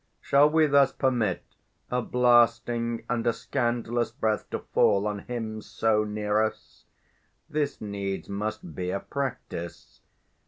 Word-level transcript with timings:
Shall 0.19 0.49
we 0.49 0.65
thus 0.65 0.91
permit 0.91 1.43
A 1.91 2.01
blasting 2.01 3.05
and 3.07 3.27
a 3.27 3.33
scandalous 3.33 4.09
breath 4.11 4.49
to 4.49 4.57
fall 4.57 5.05
On 5.05 5.19
him 5.19 5.61
so 5.61 6.03
near 6.03 6.41
us? 6.41 6.85
This 7.47 7.79
needs 7.79 8.27
must 8.27 8.73
be 8.73 8.89
a 8.89 8.99
practice. 8.99 10.01